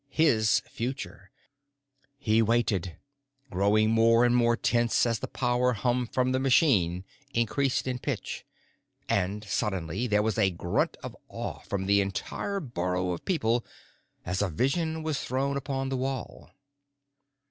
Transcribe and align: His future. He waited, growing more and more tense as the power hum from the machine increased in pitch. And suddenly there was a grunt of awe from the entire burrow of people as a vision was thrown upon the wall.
His 0.09 0.61
future. 0.61 1.29
He 2.17 2.41
waited, 2.41 2.97
growing 3.51 3.91
more 3.91 4.25
and 4.25 4.35
more 4.35 4.57
tense 4.57 5.05
as 5.05 5.19
the 5.19 5.27
power 5.27 5.73
hum 5.73 6.07
from 6.07 6.31
the 6.31 6.39
machine 6.39 7.05
increased 7.35 7.85
in 7.85 7.99
pitch. 7.99 8.43
And 9.07 9.43
suddenly 9.43 10.07
there 10.07 10.23
was 10.23 10.39
a 10.39 10.49
grunt 10.49 10.97
of 11.03 11.15
awe 11.29 11.59
from 11.59 11.85
the 11.85 12.01
entire 12.01 12.59
burrow 12.59 13.11
of 13.11 13.25
people 13.25 13.63
as 14.25 14.41
a 14.41 14.49
vision 14.49 15.03
was 15.03 15.23
thrown 15.23 15.55
upon 15.55 15.89
the 15.89 15.97
wall. 15.97 16.49